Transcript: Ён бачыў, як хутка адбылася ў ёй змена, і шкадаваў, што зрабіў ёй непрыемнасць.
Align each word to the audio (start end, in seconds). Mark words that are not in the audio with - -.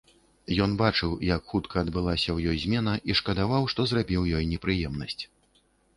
Ён 0.63 0.71
бачыў, 0.79 1.11
як 1.27 1.41
хутка 1.51 1.75
адбылася 1.83 2.25
ў 2.33 2.39
ёй 2.53 2.57
змена, 2.63 2.93
і 3.11 3.19
шкадаваў, 3.19 3.63
што 3.75 3.79
зрабіў 3.93 4.21
ёй 4.37 4.43
непрыемнасць. 4.55 5.21